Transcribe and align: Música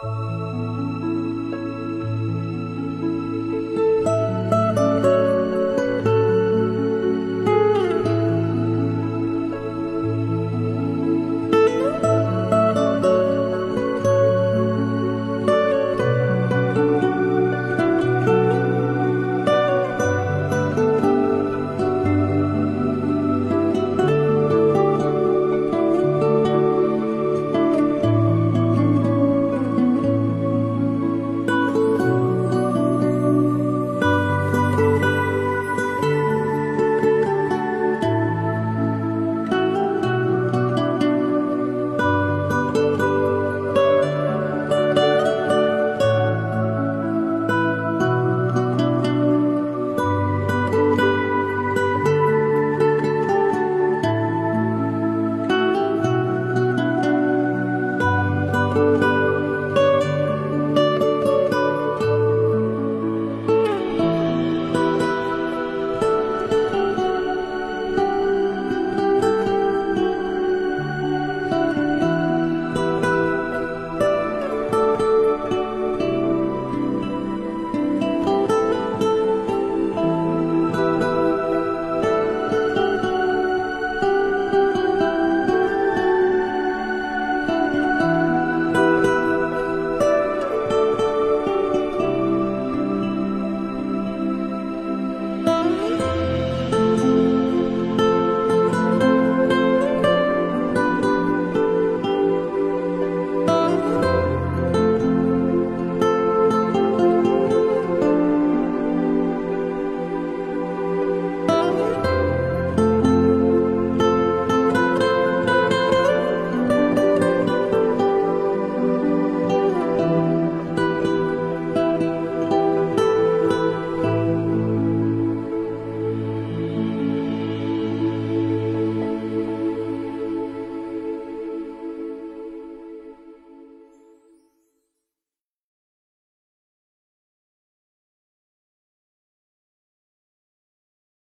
Música 0.00 0.47